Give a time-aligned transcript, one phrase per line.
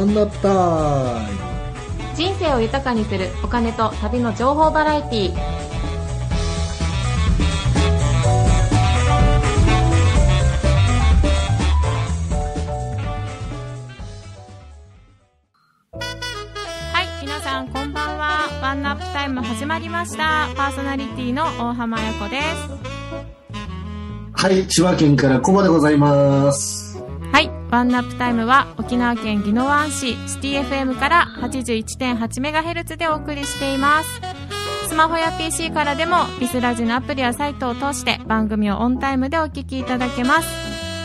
[0.00, 5.34] ワンナップタイム人生を豊かにするお金と旅の情報バラエティー。
[16.94, 18.48] はい皆さんこんばんは。
[18.62, 20.48] ワンナップタイム始まりました。
[20.56, 22.46] パーソナリティの大浜彩子です。
[24.32, 26.84] はい千葉県からコバでございます。
[26.84, 26.89] はい
[27.70, 34.20] ワンナップタイムは沖縄県宜野湾市シティ FM から 81.8MHz でお送りしています。
[34.88, 40.48] スマホや PC からでもビスラジのアプリやサイトを通して番組をオンタイムでお聞きいただけます。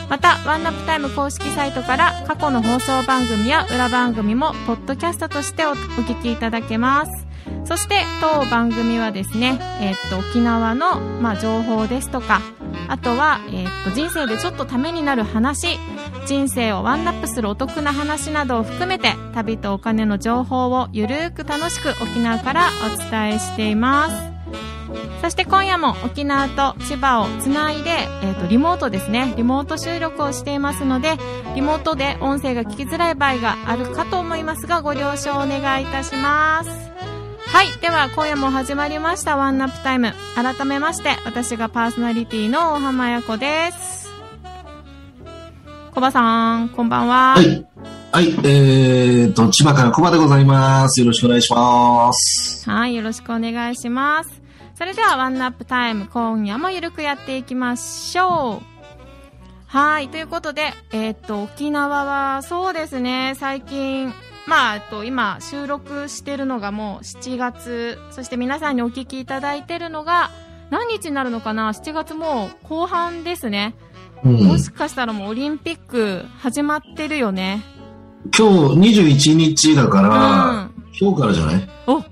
[0.10, 7.28] またワンナップタイム公式サイトから過去の放送番組や裏番組もポッドキャストとしておお聞きいただけます。
[7.66, 12.42] そして当番組はですね、えーっと沖縄の、まあ、情報ですとか
[12.88, 15.78] あとは、えーっと人生でちょっとためになる話
[16.26, 24.36] 人生をワンナップするお得な話などを含めて旅とお金の情報をゆるーく楽しく沖縄からお伝えしています。
[25.22, 27.90] そして今夜も沖縄と千葉をつないで、
[28.22, 29.34] えー、とリモートですね。
[29.38, 31.18] リモート収録をしていますので
[31.56, 36.70] リモートで音声が聞きづらい場合があるかと思いますがご了承お願いいたします。
[37.48, 37.68] はい。
[37.82, 40.14] では今夜も始まりましたワンナップタイム。
[40.36, 44.05] 改めまして私がパーソナリティの大浜彩子です。
[45.96, 47.66] コバさんこんばんははい
[48.12, 54.42] はいえーと千葉からコバでございますよろしくお願いしますはい、よろしくお願いします。
[54.74, 58.62] それではワンナップタイム、今夜もゆるくやっていきましょう。
[59.68, 64.14] はい、ということで、えーっと、沖縄はそうですね、最近、
[64.48, 70.32] まあ、えっと、今、収録してるのがもう7月、そして皆さんにお聞きいただいてるのが、
[70.72, 73.76] 何日になるのかな ?7 月もう後半ですね。
[74.26, 74.44] うん。
[74.44, 77.64] もしかしたらもうオリンピック始まってるよね。
[78.38, 80.10] 今日21日だから、
[80.50, 80.84] うん。
[81.00, 81.70] 今日からじゃない？
[81.88, 82.04] お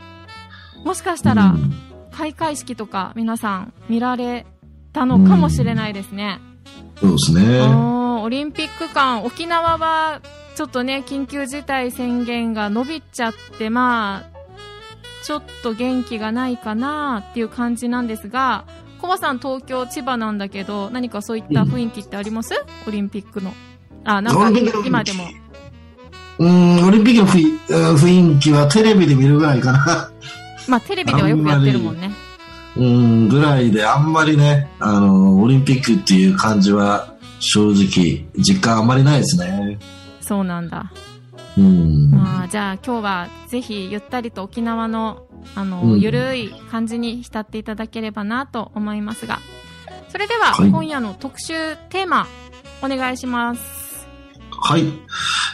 [0.86, 1.74] もしかしたら、うん。
[2.12, 4.46] 開会式とか皆さん見られ
[4.92, 6.40] たのかもしれないですね。
[7.00, 7.60] そうですね。
[8.22, 10.22] オリンピック間、沖縄は
[10.56, 14.38] ちょっとね、緊急事態宣言が伸びちゃって、まあ、
[15.24, 18.66] ちょっと元気がないかなっていう感じなんですが、
[19.04, 22.54] コバさん東京、千葉なんだけど、何かそういった雰囲気ってあります、
[22.88, 23.52] オリンピックの。
[24.06, 25.26] あ、なんか今でも。
[26.40, 30.12] うんオリンピックの雰囲うん雰囲気はテレビで見るぐらいかな
[30.68, 32.12] まあテレビではよくやってるもんね。
[32.78, 39.80] うん、ぐらいで、あんまりね、あの、オリンピックっていう感じは、正直、実感あんまりないですね。
[40.22, 40.94] そうなんだ。
[41.58, 42.10] うん。
[42.10, 46.00] まあ、じゃあ今日はぜひゆったりと沖縄のあの、うん。
[46.00, 49.40] ゆるい感じに浸っていただければなと思いますが。
[50.10, 50.70] それでは、はい。
[50.70, 51.54] 今夜の特集
[51.90, 52.28] テーマ
[52.82, 54.08] お願いします。
[54.52, 54.86] はい。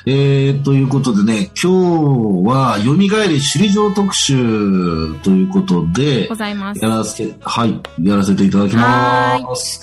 [0.06, 6.84] えー、ということでね、今日は、蘇り首里城特集ということでご、ざいます。
[6.84, 9.82] やらせて、はい、やらせていただきます。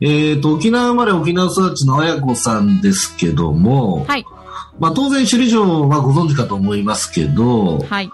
[0.00, 4.24] えーと、沖縄生まれ沖縄育ちの綾子さんですけども、はい。
[4.78, 8.10] まあ当然首里城はご存知かと思いますけど、はい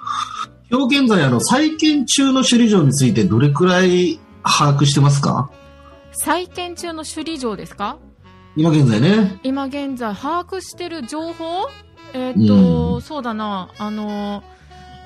[0.73, 5.51] 今日現在、あの、再建中の首里城についてどれくらい把握してますか？
[6.13, 7.99] 再建中の首里城ですか？
[8.55, 9.41] 今現在ね。
[9.43, 11.69] 今現在把握してる情報？
[12.15, 13.03] えっ、と、うん。
[13.03, 13.69] そうだな。
[13.79, 14.45] あの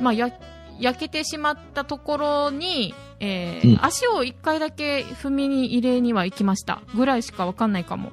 [0.03, 0.31] まあや
[0.79, 3.85] 焼けてしまったところに、えーうん。
[3.85, 6.83] 足を一回だけ踏みに入れには行きました。
[6.95, 8.13] ぐらいしかわかんないかも。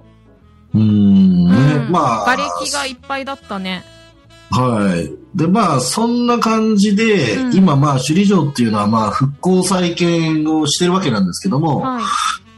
[0.74, 1.86] うーん、ね。
[1.86, 1.92] うん。
[1.92, 2.26] まあ。
[2.26, 3.84] 瓦礫がいっぱいだったね。
[4.52, 5.12] はい。
[5.36, 12.04] で、まあ、そんな感じで、うん今、まあ、首里城っていうのは、まあ、復興再建をしてるわけなんですけども、はい。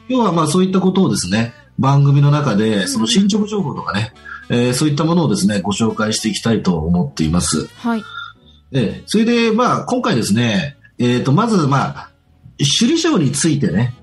[0.09, 4.13] 要は、まあ、そういったことをですね、番組の中んで、その進捗情報とかね、
[4.49, 7.67] えーそういったものをですね、ご紹介していきたいと思っています。
[7.77, 8.03] はい。
[8.71, 12.09] で、それで、まあ、今回ですね、えっ、と、まず、まあ、
[12.57, 14.02] 首里城についてね、うん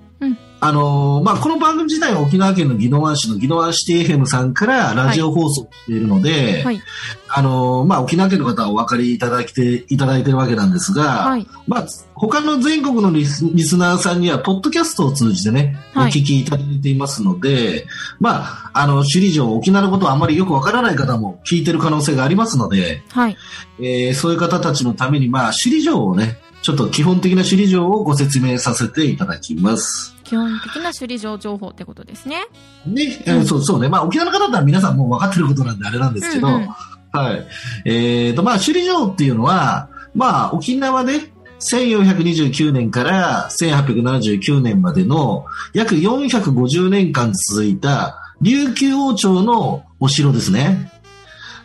[0.62, 6.82] あのーまあ、この番組自体は沖縄県の宜野湾市の宜野湾シティ FM さんからラジオ放送しているので、はい。
[7.28, 11.46] あのーまあ、沖縄県の方はお分かりいただきて、いただいてるわけなんですが、はい。
[11.66, 17.86] まあ、他の全国のリスリスナーさんには、ポッドキャストを通じてね、おはい聞きいただいていますので、
[18.18, 23.36] まあ、あの、首里城、沖縄のことはあまりよくわからない方も聞いてる可能性がありますので、はい。
[23.78, 30.19] えーそういう方たちのために、まあ、首里城をね、ちょっと基本的な首里城をご説明させていただきます。
[30.30, 32.44] 基本的な首里城情報ってことですね。
[32.86, 33.88] ね、えーそうそうね。
[33.88, 36.68] まあ、沖縄の方だったら皆さんもう分かってることなんであれなんですけど、うんうん
[37.12, 37.46] はい。
[37.84, 41.14] えーと、まあ、首里城っていうのは、まあ、沖縄で
[41.58, 50.92] 1429年から1879年までの約450年間続いた琉球王朝のお城ですね。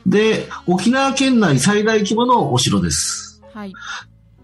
[0.07, 3.43] で、沖縄県内最大規模のお城です。
[3.53, 3.73] はい。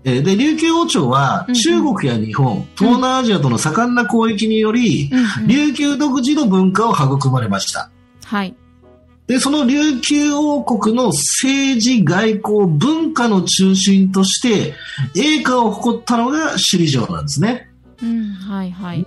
[0.04, 7.90] えーで、琉球王朝はうんうん中国や日本、東南アジアとの盛んな交易により、うんうん琉球独自の文化を育まれました。
[8.26, 8.56] はい。
[9.28, 14.74] で、その琉球王国の政治、外交、文化の中心として、
[15.16, 17.70] 栄華を誇ったのが首里城なんですね。
[18.02, 18.32] うん。
[18.34, 18.72] はい。
[18.72, 19.06] はい。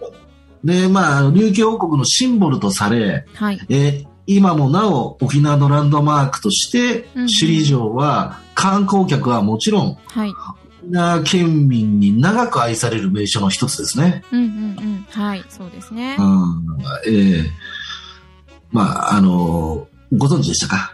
[0.62, 3.61] で、まあ、琉球王国のシンボルとされ、はい。
[3.69, 10.32] えー今もなお沖縄のランドマークとして、うんうん首里城は観光客はもちろん、はい。
[10.85, 14.23] 沖縄県民に長く愛される名所の一つですね。
[14.33, 14.51] うんうんう
[14.83, 15.07] ん。
[15.11, 15.45] はい。
[15.49, 16.23] そうですねう。
[16.23, 17.51] ん、ええ
[18.71, 19.87] まあ、あの
[20.17, 20.93] ご存知でしたか？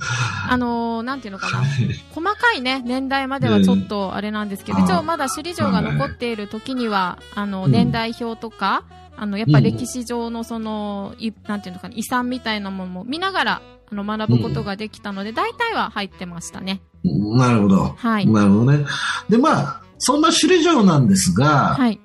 [0.48, 1.62] あのーなんていうのかな。
[2.10, 8.84] 細かいね、年代まではちょっとあれなんですけど、うん一応まだ首里城が残っている時には、あの、うん年代表とか、
[9.16, 16.80] あの、やっぱ歴史上のその、いなんていうのかな、遺産みたいなものも見ながら、あの、学ぶことができたので、大体は入ってましたね。
[17.04, 17.94] なるほど。
[17.96, 18.26] はい。
[18.26, 18.86] なるほどね。
[19.28, 22.00] で、まあ、そんな首里城なんですが、はい。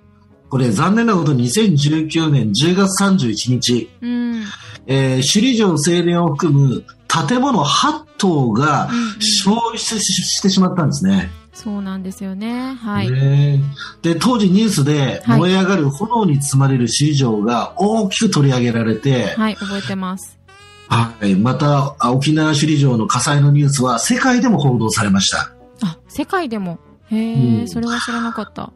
[0.50, 4.44] これ残念なことに2019年10月31日、うん。
[4.88, 11.32] えー首里城正殿を含む建物8棟がうんうん消失ししてしまったんですね。
[11.54, 12.74] そうなんですよね。
[12.76, 13.10] はい。
[13.10, 13.62] ね
[14.02, 20.38] で、当時ニュースではい燃え上がる炎に包まれる首里城が大きく取り上げられて、はい、覚えてます。
[20.88, 25.52] はい、またあ沖縄首里城の火災のニュースは世界でも報道されました。
[25.82, 26.80] あ、世界でも？
[27.12, 28.64] へえ、うんそれは知らなかった。
[28.64, 28.72] は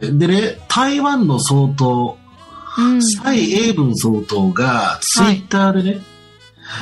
[0.00, 2.18] いでね、台湾の総統、
[2.78, 3.02] うん。
[3.02, 6.00] 蔡英文総統がツイッターでね、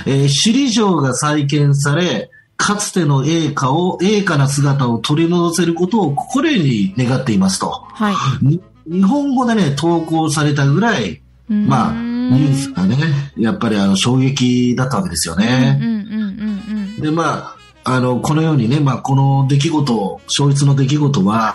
[0.07, 7.71] えー首里城が再建され、かつての栄華を、栄華な姿を取り戻せることを心に願っていますと。
[7.71, 8.45] はい。
[8.45, 11.95] に日本語でね、投稿されたぐらい、まあ、
[12.31, 12.97] ニュースがね、
[13.37, 15.79] やっぱりあの衝撃だったわけですよね。
[15.81, 21.55] うんうんうんうんで、まあ、あの、このようにね、まあ、この出来事、消失の出来事は、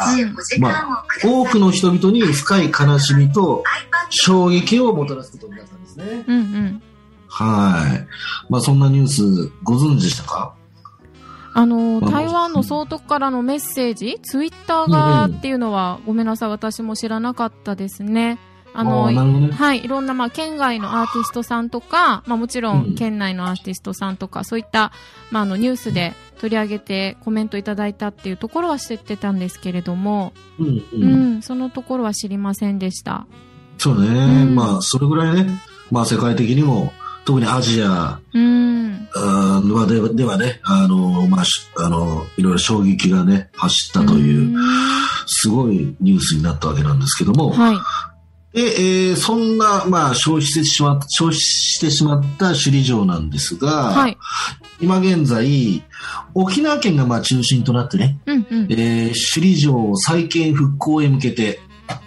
[0.59, 3.63] まあ、多くの人々に深い悲しみと
[4.09, 6.25] 衝撃をもたらすことになったんですね。
[6.27, 6.35] うん。
[6.35, 6.81] うんうん。
[7.29, 8.51] はい。
[8.51, 10.53] まあ、そんなニュースご存知でしたか？
[11.53, 18.37] あの、まあ台湾の総督からのメッセージ、ツイッターがっていうのは、ごめんなさい、私も知らなかったですね。
[18.73, 24.91] あの、あはい、いろんな、まあ、県外のアーティストさんとか、まあ、もちろうんん、県内のアーティストさんとか、そういった、
[25.31, 31.41] まあ、あの、ニュースで取り上げてコメントいただいたっていうところは知ってたんですけれども、うん、う、うんん。
[31.41, 33.25] そのところは知りませんでした。
[33.77, 34.07] そうね。
[34.07, 35.61] うんまあ、それぐらいね、
[35.91, 36.93] まあ、世界的にも、
[37.25, 39.07] 特にアジアうん。
[39.15, 44.57] あーでではね、あの、まあ、しあの、いろいろ衝撃がね、走ったという、
[45.27, 47.77] すごいニュースになったわけなんですけども、はい。
[48.53, 54.17] で、えーそんな、まあ、消費してしまっ消費してしまった首里城なんですが、はい。
[54.81, 55.83] 今現在、
[56.33, 58.67] 沖縄県がまあ中心となってね、うんうん。
[58.71, 61.59] えー首里城再建復興へ向けて、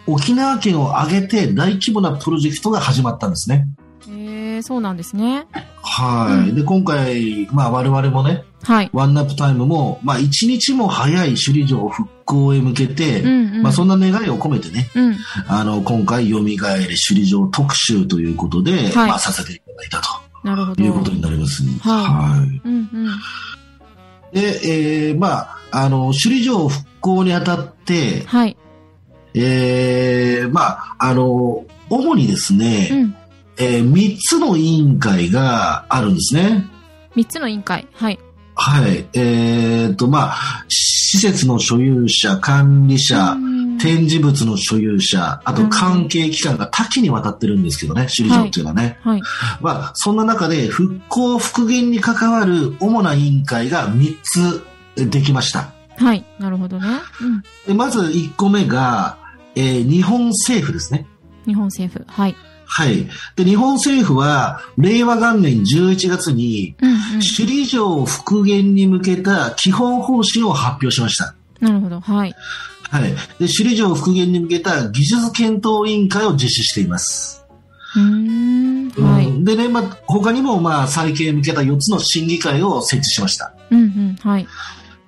[0.06, 3.66] 沖縄県を挙げて大規模なプロジェクトが始まったんですね。
[4.08, 5.46] えー、そうなんですね。
[5.82, 6.50] はい。
[6.50, 8.90] うんで、今回、まあ我々もね、はい。
[8.92, 13.62] ワンナップタイムも、まあ一日も早い首里城復興へ向けて、うんうん。
[13.62, 15.16] まあそんな願いを込めてね、うん。
[15.46, 20.00] あの、今回、蘇れ首里城特集ということで、はいまあさせていただいた
[20.42, 20.76] なるほど。
[20.76, 21.62] ということになります。
[21.62, 23.20] はいはいうんうん。
[24.32, 28.56] で、えーまあ、あの、首里城復興にあたって、はい。
[29.34, 33.16] えーまあ、あの、主にですね、うん。
[33.58, 36.66] えー、3つの委員会があるんですね。
[37.14, 37.86] 三つの委員会。
[37.92, 38.18] はい。
[38.54, 39.06] はい。
[39.12, 40.64] えーと、まあ、
[41.12, 48.98] 施設の所有者、管理者、うん展示物の所有者、あと関係機関が多岐にわたってるんですけどね、首里城っていうのはね。
[49.02, 49.22] はい。
[49.60, 54.62] まあ、そんな中で復興復元に関わる主な委員会が3つ
[55.10, 55.72] できました。
[55.96, 56.24] はい。
[56.38, 56.86] なるほどね。
[57.20, 57.42] うん。
[57.66, 59.18] でまず1個目が、
[59.56, 61.06] えー日本政府ですね。
[61.46, 62.04] 日本政府。
[62.06, 62.36] はい。
[62.74, 63.06] はい。
[63.36, 66.98] で、日本政府は、令和元年11月に、うんうん。
[67.20, 71.34] 首里城復元に向けた基本方針を発表しました。
[71.60, 72.00] なるほど。
[72.00, 72.34] はい。
[72.90, 73.10] はい。
[73.12, 77.44] で、首里城復元に向けた技術検討委員会を実施しています。
[77.94, 78.88] うーん。
[78.88, 79.26] はい。
[79.26, 83.52] うんでね、まあ、他にも、まあ、再建に向けた4つの審議会を設置しました。
[83.70, 84.16] うんうん。
[84.22, 84.46] はい。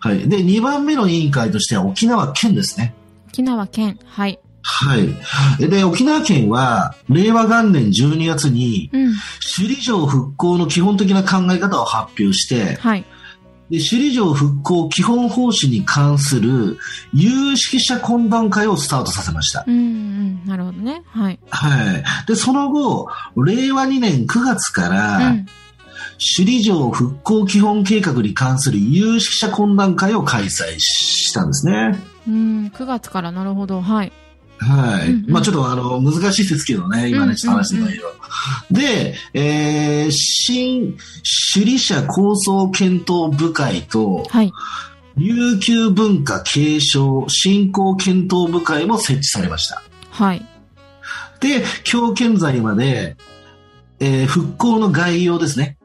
[0.00, 0.28] はい。
[0.28, 2.94] で、2番目の委員会としては沖縄県ですね。
[3.28, 3.98] 沖縄県。
[4.04, 4.38] はい。
[4.64, 5.68] はい。
[5.68, 9.14] で、沖縄県は、令和元年12月に、うん。
[9.56, 13.04] 首里城復興の基本的な考え方を発表して、はい。
[13.70, 16.76] で首里城復興基本方針に関する
[17.14, 19.64] 有識者懇談会をスタートさせました。
[19.66, 20.44] うんうん。
[20.46, 21.02] なるほどね。
[21.06, 21.38] はい。
[21.48, 22.04] はい。
[22.26, 25.46] で、その後、令和2年9月かうら、ん。
[26.36, 31.98] 首里城復興基本計画に関する有識者懇談会を開催したんですね。
[32.28, 33.80] うん、9月からなるほど。
[33.82, 34.12] はい。
[34.58, 35.10] はい。
[35.10, 38.14] うんうんまあちょっとあの、難しいですけどね、今ね、ちょっと話してたけど。
[38.70, 40.96] で、えー、新
[41.54, 44.52] 首里者構想検討部会と、はい。
[45.16, 49.82] 琉球文化継承振興検討部会も設置されました。
[50.10, 50.44] はい。
[51.40, 53.16] で、今日現在まで、
[54.00, 55.76] えー復興の概要ですね。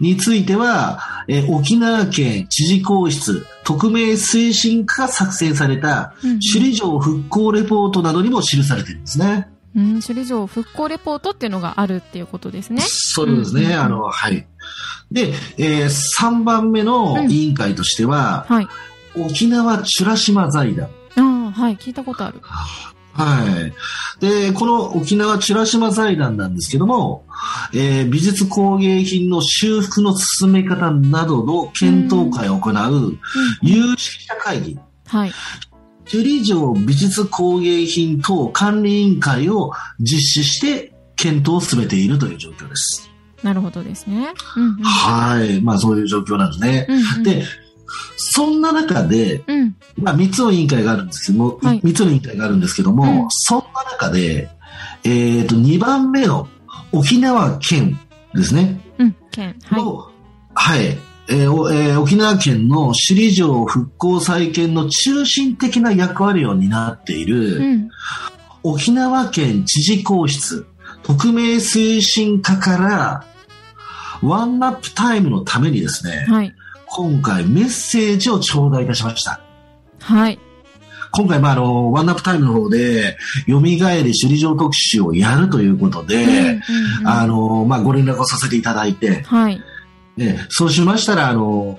[0.00, 9.48] については、えー沖縄県知事公室特命推進課が作成されたうんうん首里城復興レポートなどにも記されてるんですね。
[9.74, 12.82] うん、首里城復興レポートっていうのがあるっていうことですね。
[12.86, 13.62] そうですね。
[13.62, 14.46] うんうんうんあの、はい。
[15.10, 18.68] で、え3番目の委員会としては、はい。
[19.14, 20.88] 沖縄美ら島財団。
[21.16, 21.76] ああ、はい。
[21.76, 22.40] 聞いたことある。
[23.12, 23.70] は
[24.20, 24.20] い。
[24.20, 27.24] で、この沖縄美ら島財団なんですけども、
[27.74, 33.18] えー美術工芸品の修復の進め方などの検討会を行ううん。
[33.62, 35.32] 有識者会議、はい。
[36.10, 43.10] 首里城美術工芸品等管理委員会を実施して検討を進めているという状況です。
[43.42, 44.32] なるほどですね。
[44.56, 44.82] うんうん。
[44.82, 45.60] はい。
[45.60, 46.86] まあそういう状況なんですね。
[46.88, 47.44] うんうん、で、
[48.16, 49.76] そんな中で、うん。
[49.96, 54.48] まあ3つの委員会があるんですけども、はい3つの委員会があるんですけども、うんそんな中で、
[55.04, 56.48] えっ、と、2番目の
[56.92, 57.98] 沖縄県
[58.34, 58.80] ですね。
[58.98, 59.16] うん。
[59.30, 59.56] 県。
[59.64, 59.82] はい。
[59.82, 60.10] の
[60.54, 60.98] はい。
[61.28, 67.90] えーおえー沖縄県の首里城復興再建の中心的な役割を担っている、うん。
[68.64, 70.66] 沖縄県知事公室
[71.02, 73.24] 特命推進課から
[74.22, 76.54] ワンナップタイムのためにですね、はい。
[76.94, 79.40] 今回メッセージを頂戴いたしました。
[80.00, 80.38] はい。
[81.10, 83.16] 今回、まあ、あの、ワンナップタイムの方で、
[83.48, 86.60] 蘇り首里城特集をやるということで、うんうん
[87.00, 89.62] うんあの、まあ、ご連絡をさせていただいて、はい。
[90.18, 91.78] ね、そうしましたら、あの、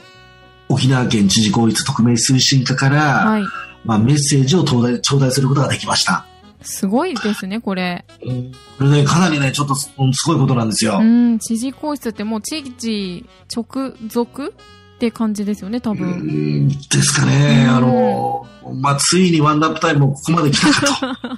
[0.68, 3.44] 沖縄県知事公立特命推進課から、はい。
[3.86, 6.26] まあ、メッセージを頂戴頂戴することができました。
[6.64, 8.06] すごいですね、これ。
[8.80, 10.98] これね、かなりね、ちょっとすすごいことなんですよ。
[11.00, 11.38] うん。
[11.38, 14.54] 知事公室ってもう知事直属
[15.04, 16.08] って感じですよね、多う分。
[16.12, 17.66] んですかね。
[17.68, 18.48] うんあの、
[18.80, 21.38] まあ、ついにワンナップタイムもここまで来たかと。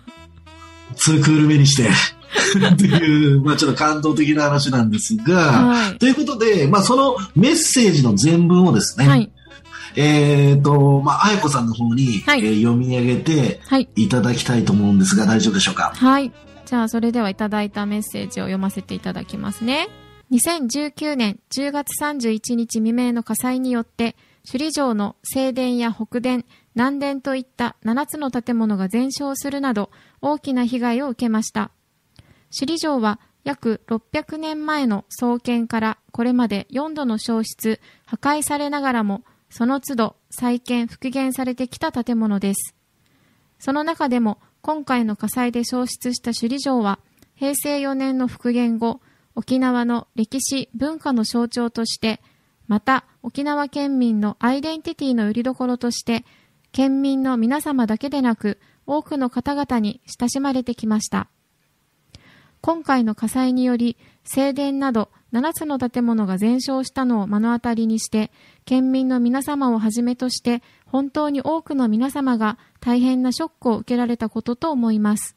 [0.95, 1.89] ツークール目にして。
[1.89, 5.97] っていう、まあ、ちょっと感動的な話なんですが、はい。
[5.97, 9.31] ということで、まあ、そのメッセージの全文をですね、はい。
[9.95, 13.89] えっ、と、まあ、あやこさんの方に、はいえー読み上げてはい。
[13.95, 15.91] いただきたいと思うんですが、大丈夫でしょうか？
[15.95, 16.31] はい。
[16.65, 19.87] じゃあ、それではいただいたメッセージを読ませていただきますね。
[20.31, 24.15] 2019年10月31日未明の火災によって、
[24.45, 29.91] 首里城の正殿や北殿、南殿といった7つの建物が全焼するなど、
[30.21, 31.71] 大きな被害を受けました。
[32.57, 42.75] 首里城は約600年前の創建からこれまで4度の消失、破壊されながらも、その都度再建、復元されてきた建物です。
[43.59, 46.99] その中でも今回の火災で消失した首里城は
[47.35, 49.01] 平成4年の復元後
[49.35, 52.21] 沖縄の歴史文化の象徴として
[52.67, 56.25] また沖縄県民のアイデンティティの拠り所として
[56.71, 61.29] 県民の皆様だけでなく多くの方々に親しまれてきました
[62.61, 68.31] 今回の火災により正殿など7つの建物が全焼したのを目の当たりにして
[68.63, 75.35] 県民の皆様をはじめとして本当に多くの皆様が大変なショックを受けられたことと思います。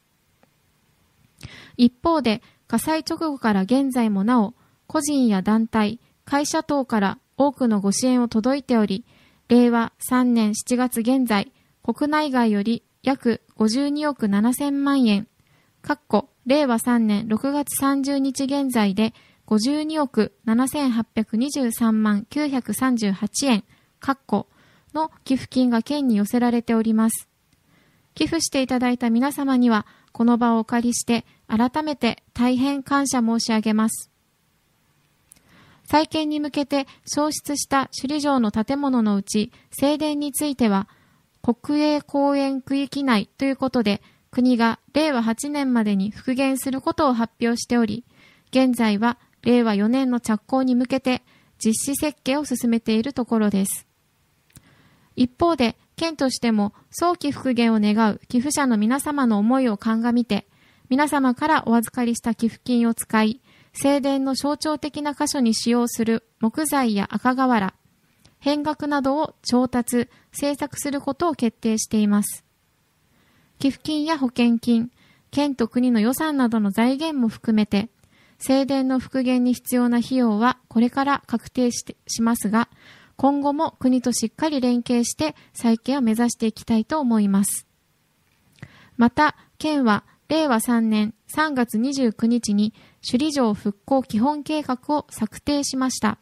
[1.77, 4.53] 一方で火災直後から現在もなお
[4.85, 9.05] 個人や団体、会社等から多くのご支援を届いており、
[9.47, 15.27] 令和3年7月現在、国内外より約52億7000万円、
[15.81, 19.15] かっこ令和3年6月30日現在で
[19.47, 23.63] 52億7823万938円、
[23.99, 24.47] かっこ
[24.93, 27.27] の寄付金が県に寄せられております。
[28.13, 34.09] 寄付していただいた皆様には、この場をお借りして、改めて大変感謝申し上げます。
[35.83, 40.87] 再建に向けて消失した首里城の建物のうち、正殿については、
[41.41, 48.05] 国営公園区域内ということで、国が令和8年までに復元することを発表しており、
[48.51, 51.23] 現在は令和4年の着工に向けて
[51.63, 53.87] 実施設計を進めているところです。
[55.15, 60.48] 一方で、県としても早期復元を願う寄付者の皆様の思いを鑑みて、
[60.89, 63.41] 皆様からお預かりした寄付金を使い、
[63.73, 67.75] 正殿の象徴的な箇所に使用する木材や赤瓦、
[68.39, 72.43] 変額などを調達、制作することを決定しています。
[73.59, 74.89] 寄付金や保険金、
[75.29, 77.89] 県と国の予算などの財源も含めて、
[78.39, 82.67] 正殿の復元に必要な費用はこれから確定してしますが、
[83.15, 87.67] 今後も国としっかり連携して再建を目指していきたいと思います。
[88.97, 92.73] また、県は令和3年3月29日に
[93.05, 96.19] 首里城復興基本計画を策定しました。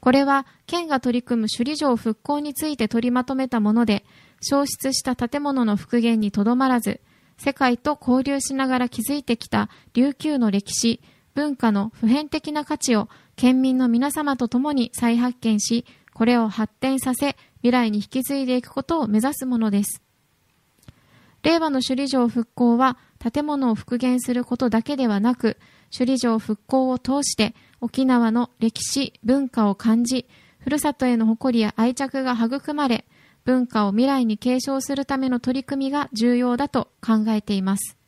[0.00, 4.04] これは県が取り組む首里城復興について取りまとめたもので、
[4.42, 7.00] 消失した建物の復元にとどまらず、
[7.38, 11.00] 世界と交流しながら築いてきた琉球の歴史、
[11.34, 20.03] 文化の普遍的な価値を県民の皆様と共に再発見し、これを発展させ、未来に引き継いでいくことを目指すものです。
[21.44, 25.58] 令和の首里城復興は建物を復元することだけではなく、
[25.92, 30.26] 首里城復興を通して沖縄の歴史、文化を感じ、
[30.58, 33.04] ふるさとへの誇りや愛着が育まれ、
[33.44, 37.98] 文化を未来に継承するための取り組みが重要だと考えています。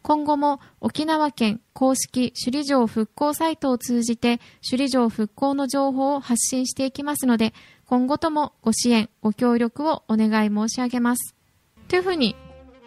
[0.00, 7.52] 今後も沖縄県公式首里城復興サイトを通じて首里城復興の情報を発信していきますので、
[7.84, 11.37] 今後ともご支援、ご協力をお願い申し上げます。
[11.88, 12.36] というふうに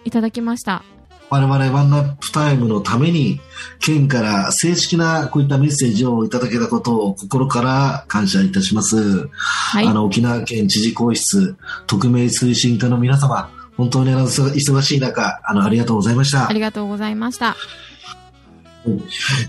[0.06, 0.84] いただきました。
[1.30, 3.40] 我々ワンナップタイムのために、
[3.80, 9.30] 県から正式なこういったメッセージをいただけたことを心から感謝いたします。
[9.38, 11.56] はい、あの、沖縄県知事公室
[11.88, 16.50] 特命推進課の皆様、本当に忙しい中、あの、ありがとうございました。
[16.50, 17.56] ありがとうございました。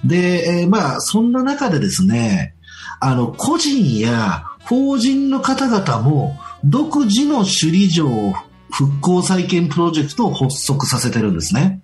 [0.05, 2.55] で、えー、まあ、そんな中でですね、
[3.01, 8.35] あの、個人や法人の方々も独自の首里城を
[8.73, 11.83] 復興再建プロジェクトを発足させてるんですね。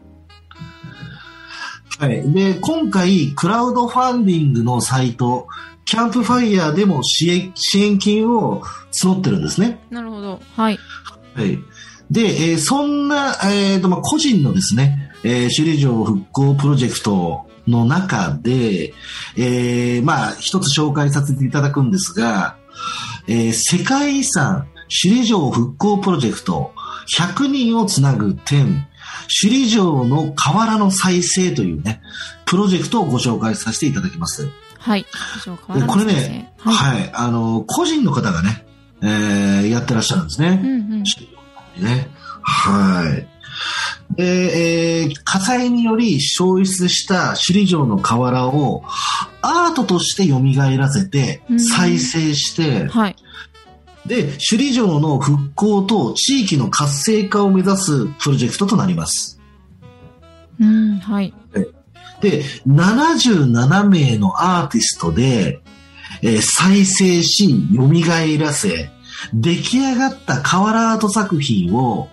[1.99, 2.33] はい。
[2.33, 5.49] で、今回、クラウドファンディングのサイト、
[5.85, 9.81] キャンプファイヤーでも支援支援金を募ってるんですね。
[9.91, 10.41] なるほど。
[10.55, 10.79] はい。
[11.35, 11.59] はい。
[12.11, 18.95] で、えー、そんな、えーとまあ、個人のですね、えー、首里城復興プロジェクトの中で、
[19.37, 22.57] えー、まあ、一つ紹介させていただくんですが、
[23.27, 26.73] えー、世界遺産首里城復興プロジェクト
[27.09, 28.87] 100人をつなぐ点、
[29.41, 32.01] 首里城の河原の再生というね、
[32.45, 34.49] プロジェクトをご紹介させていただきます。
[34.79, 35.07] はい。
[35.87, 38.65] これね、はい、はい、あの、個人の方がね、
[39.03, 40.61] えー、やってらっしゃるんですね。
[40.63, 41.03] うんうん、
[41.85, 42.09] ね。
[42.43, 43.39] はい。
[44.17, 48.83] で、えー、火災により消失した首里城の河原を
[49.43, 50.41] アートとして蘇
[50.77, 53.17] らせて、再生して、はい、
[54.09, 59.41] で、首里城の復興と地域の活性化を目指すプロジェクトとなります。
[60.61, 61.33] うん、はい。
[62.21, 65.61] で、77名のアーティストで、
[66.23, 68.91] えー、再生し、蘇らせ、
[69.33, 72.09] 出来上がった瓦アート作品を、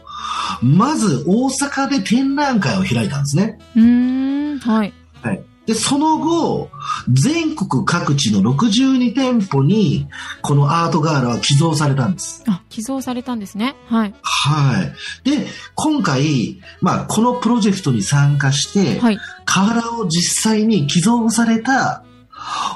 [0.61, 3.59] まず大阪で展覧会を開いたんですね。
[3.75, 4.93] うん、はい。
[5.21, 5.41] はい。
[5.65, 6.69] で、その後、
[7.11, 10.07] 全国各地の62店舗に、
[10.41, 12.43] このアートガーラは寄贈されたんです。
[12.47, 13.75] あ、寄贈されたんですね。
[13.87, 14.15] はい。
[14.21, 14.83] は
[15.25, 15.29] い。
[15.29, 19.17] で、今回、まあ、このプロジェクトに参加して、はい。
[19.45, 22.03] 瓦を実際に寄贈された、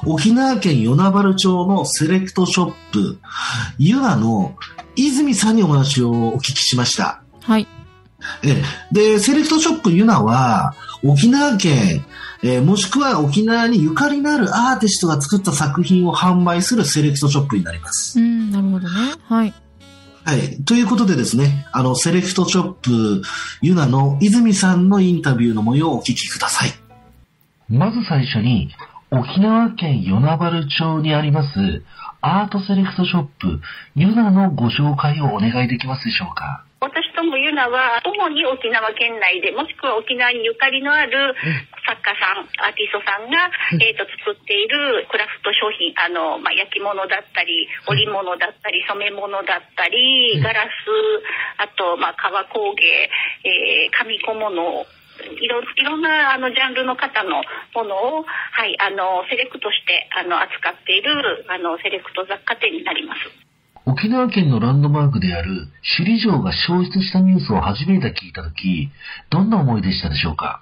[0.05, 3.19] 沖縄県与那原町のセレクトショップ、
[3.77, 4.55] ユアの
[4.95, 7.21] 泉さんにお話をお聞きしました。
[7.41, 7.67] はい。
[8.43, 10.73] え、で、セレクトショップユナは、
[11.03, 12.05] 沖縄県
[12.41, 18.19] えー、もしくは沖縄にゆかりのあるアーティストが作った作品を販売するセレクトショップになります。
[18.19, 18.89] うん、なるほどね。
[19.23, 19.53] はい。
[20.23, 20.63] はい。
[20.63, 23.23] ということでですね、あの、セレクトショップ
[23.61, 26.69] ユナの泉さんのインタビューの模様をお聞きください。
[27.67, 28.69] まず最初に、
[29.11, 31.83] 沖縄県与那原町にあります、
[32.21, 33.59] アートセレクトショップ
[33.95, 36.63] ユナのご紹介をお願いできますでしょうか？
[36.63, 36.68] 私
[37.19, 41.35] ともユナは主に沖縄県内でもしくは沖縄にゆかりのある
[41.83, 50.71] 作家さんアーティストさんが、えーと、作っているクラフト商品あの、まあ、焼き物だったり織物だったり染め物だったりガラス
[51.59, 53.11] あと、まあ、革工芸、
[53.43, 54.87] えー、紙小物
[55.19, 57.43] いろいろんなあのジャンルの方の
[57.75, 63.48] ものを、はい、あのセレクトしてあの扱っているあのセレクト雑貨店になります。
[63.89, 65.65] 沖縄県のランドマークである
[65.97, 68.89] 首里城が消失したニュースを初めて聞いたとき、
[69.31, 70.61] どんな思いでしたでしょうか？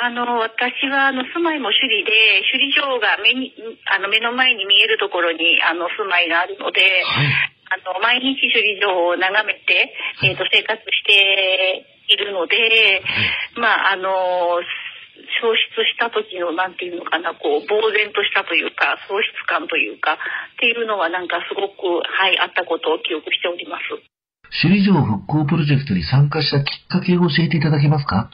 [0.00, 3.54] あの、私は、あの、住まいも首里で、首里城が目に、
[3.90, 7.26] あの、目の前に見えるところに、あの、住まいがあるので、はい、
[7.82, 14.62] あの、毎日首里城を眺めて、えっ、ー、と、生活しているので、はい、まあ、あの、
[15.40, 20.16] 消失した時のなんていうのかなこう呆然としたというか喪失感というかっ
[20.58, 23.84] ていうのはなんかすごくはいあったことを記憶しております。
[24.62, 28.30] 首里城復興プロジェクトに参加したきっかけを教えていただけますか？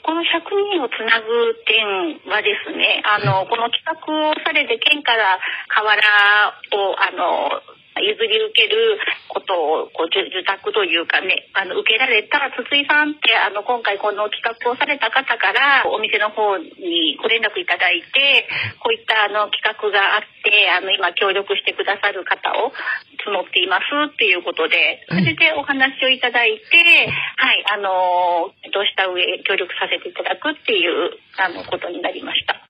[0.00, 0.24] この100
[0.72, 1.26] 人をつなぐ
[1.68, 5.36] 点はですね、あの、この企画をされて県から
[5.68, 7.60] 河原を、あの、
[8.00, 18.48] 譲り受けることをこう受託というかねあの受けられた筒井さんってあの今回この企画をされた方からお店の方にご連絡いただいて
[18.80, 22.72] こういったあの企画があってあの今協力してくださる方を
[23.26, 32.67] 募っていますっていうことでそれでお話をいただいてはいあのどうした上協力させていただくっていうあのことになりました。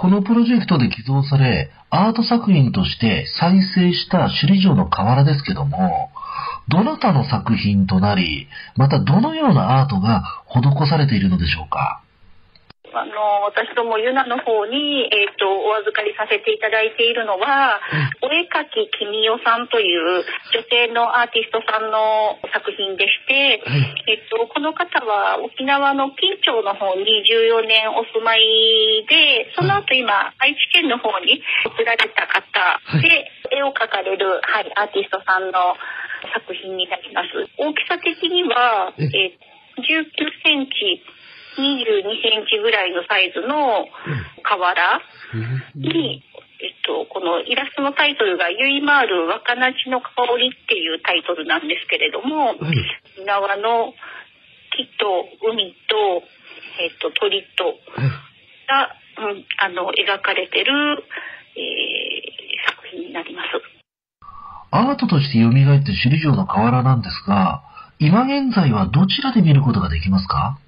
[0.00, 6.10] このプロジェクトで寄贈され、アート作品として再生した首里城の河原ですけども、
[6.68, 12.02] どなたの作品となり、またどのようなアートが施されているのでしょうか？
[12.94, 17.80] あの私どもユナの方に、えー、とお預かりさせていただいているのは、
[18.22, 23.62] お絵かききみよさんという女性のアーティストさんの作品でして、
[24.08, 35.76] えっとこの方は沖縄の金町の方に14年お住まいでその後今愛知県の方に移られた方で、絵を描かれる、はい、アーティストさんの
[36.34, 37.28] 作品になります。
[37.56, 39.48] 大きさ的には、えー
[39.78, 40.10] 19
[40.42, 41.02] センチ
[41.60, 43.86] 22センチぐらいのサイズの
[44.42, 45.02] 瓦
[45.74, 46.22] に、
[46.60, 53.94] えっと、このイラストのタイトルが「ゆいまーる若菜ちの香り」っていうタイトルなんですけれども、沖縄の
[54.76, 56.22] 木と海と、
[56.80, 57.78] えっと、鳥と
[58.68, 58.96] が、
[59.30, 61.04] うん、あの描かれてる、
[61.56, 63.48] えー作品になります。
[64.70, 67.62] アートとして蘇って首里城の河原なんですが、
[67.98, 70.58] 今現在はどちらで見ることができますか？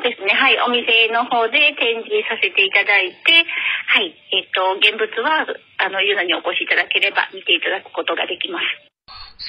[0.00, 0.32] ですね。
[0.32, 0.58] はい。
[0.66, 3.44] お店の方で展示させていただいて、
[3.86, 4.14] はい。
[4.32, 5.46] えっ、と、現物は、
[5.78, 8.64] あの、ユナにお越しいただければ見ていただくことができます。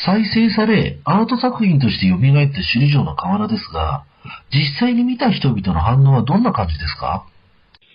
[0.06, 4.04] 再生され、アート作品として蘇った首里城の河原ですが、
[4.54, 7.26] 実際に見た人々の反応はどんな感じですか？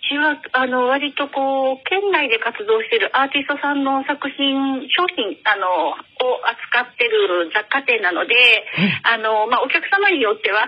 [0.07, 8.33] ちは、あの、割とこう、県内で活動しているアーティストさんの作品、商品、あの、を扱ってる雑貨店なので、
[9.03, 10.65] あの、まあ、お客様によっては、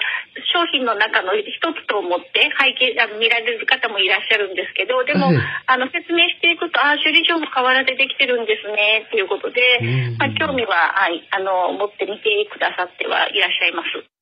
[0.54, 5.38] 商品の中の一つと思って拝見、あの見られる方もいらっしゃるんですけど、でも、はい。
[5.66, 9.62] あの、説明していくと、ああ、首里城も河原でできてるんですね、っていうことで、
[10.20, 14.19] まあ、興味は、はい、あの、持って見てくださってはいらっしゃいます。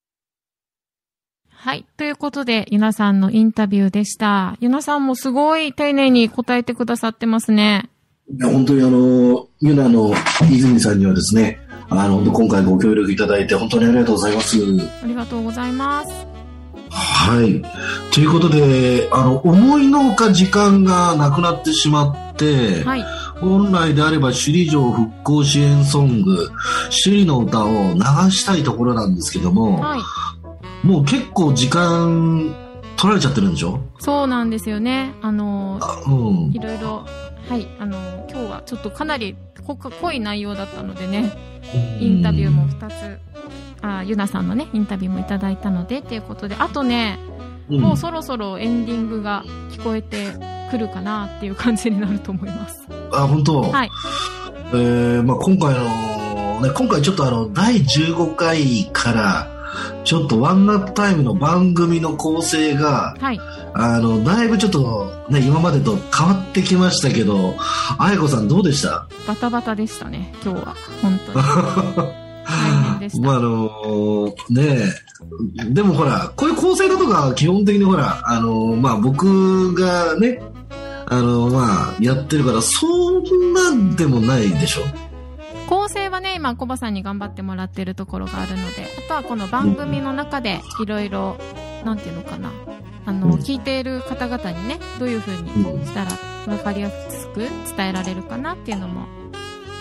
[1.60, 1.86] はい。
[1.98, 4.56] ということで、ゆなさんのインタビューでした。
[4.60, 7.90] ゆなさんもすごい丁寧に答えてくださってますね。
[8.32, 10.14] いや本当にあの、ユナの
[10.52, 14.58] 泉さんにはですね、あの、今回ご協力いただいて本当にありがとうございます。
[15.04, 16.12] ありがとうございます。
[16.92, 18.14] はい。
[18.14, 23.04] ということで、あの、思いのほか時間がなくなってしまって、はい。
[23.42, 26.50] 本来であれば首里城復興支援ソング、
[27.04, 30.00] 首里の歌を流したいところなんですけども、はい。
[30.84, 32.56] もう結構時間
[32.96, 33.80] 取られちゃってるんでしょ？
[34.00, 35.14] そうなんですよね。
[35.22, 36.60] あの、あうんい。
[36.60, 37.06] ろいろ、
[37.50, 37.68] はい。
[37.80, 39.36] あの、今日はちょっとかなり
[39.66, 41.32] 濃い内容だったのでね、
[42.00, 43.20] インタビューも2つ、
[43.82, 47.20] あゆなさんのね、インタビューもいただいたので、っていうことで、あとね、
[47.70, 50.28] うん、もうそろそろエンディングが聞こえて
[50.72, 52.88] くるかなっていう感じになると思います。
[53.12, 53.62] あ、本当？
[53.62, 53.90] はい。
[54.72, 59.48] えーまあ、今回の、ね、今回ちょっとあの、第15回から、
[60.04, 63.40] ちょっとワンナップタイムの番組の構成が、はい。
[63.74, 67.56] あの、だいぶちょっとね、今までと変わってきましたけど、
[68.00, 69.08] あやこさんどうでした？
[69.28, 70.76] バタバタでしたね、今日は。
[71.02, 72.18] 本当に。
[73.22, 74.80] まあ、あのね
[75.60, 80.42] えでもほら、こういう構成だとか基本的にほら、あのまあ僕がね、
[81.08, 84.82] あのまあやってるから、そんなんでもないでしょ。
[86.18, 91.38] 構成はね、今、コバさんに頑張ってもらってるところがあるので、あとはこの番組の中でいろいろ、
[91.86, 92.52] なんていうのかな、
[93.06, 96.12] あの、うん聞いている方々にね、どういう風にしたら
[96.46, 97.40] 分かりやすく
[97.76, 99.06] 伝えられるかなっていうのも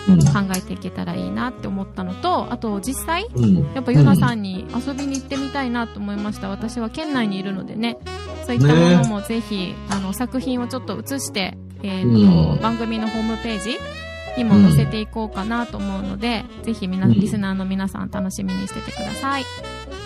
[0.07, 0.19] うん。
[0.19, 3.73] 考えていけたらいいなって思ったのと、あと実際、うん。
[3.73, 6.47] やっぱユナさんに遊びに行ってみたいなと思いました。
[6.47, 7.97] 私は県内にいるのでね、
[8.45, 12.13] そういったものもぜひ、あの、作品をちょっと映して、えっ、と、う
[12.55, 13.77] ん番組のホームページ
[14.37, 17.13] にも載せていこうかなと思うので、ぜひ皆、うん。
[17.13, 19.45] リスナーの皆さん楽しみにしててください。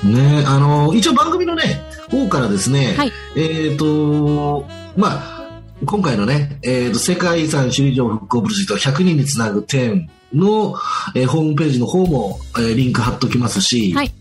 [0.04, 3.12] ねあの一応番組のね、方からですね、はい。
[3.36, 4.66] えっ、と、
[4.96, 10.76] まあ、今回のね、えっ、と、世界遺産首里城復興プロジェクト100人につなぐ点の、
[11.16, 14.12] えーホームページの方も、えーリンク貼っときますし、はい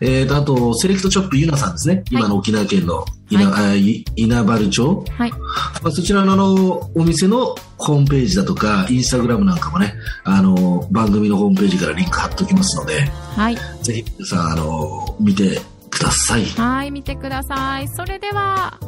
[0.00, 2.02] えっ、と、あと、セレクトショップユナさんですね。
[2.10, 5.04] 今の沖縄県の稲,、あい稲原町。
[5.16, 5.30] はい。
[5.30, 5.38] ま
[5.84, 13.00] あ、そちらのあの、お店のホームページだとか、インスタグラムなんかもね、あの、番組のホームページからリンク貼っときますので、
[13.36, 13.56] はい。
[13.82, 16.44] ぜひ皆さん、あの、見てください。
[16.44, 17.88] はい、見てください。
[17.88, 18.78] それでは、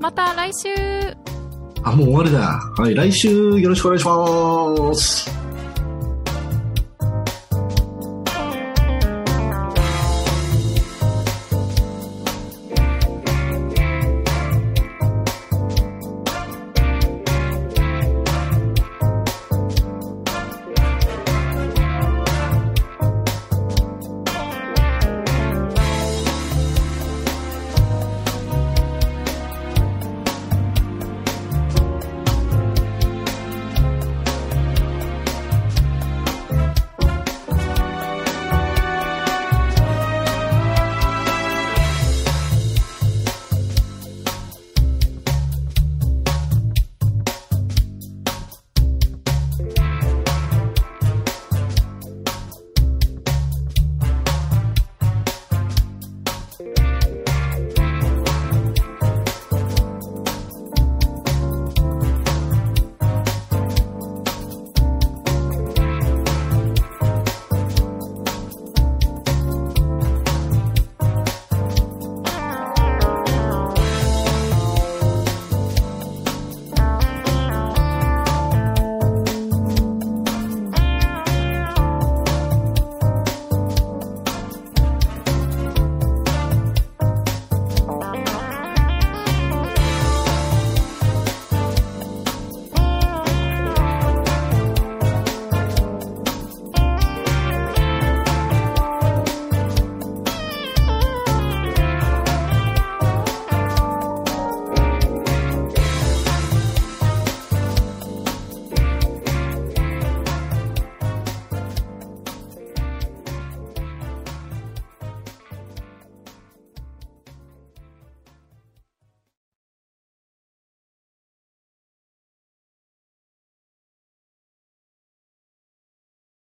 [0.00, 0.68] また来週。
[1.84, 2.60] あ、もう終わりだ。
[2.76, 5.41] はい、来週よろしくお願いします。